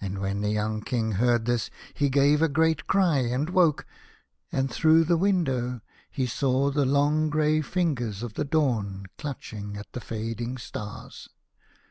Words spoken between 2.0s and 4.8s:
gave a great cry, and woke, and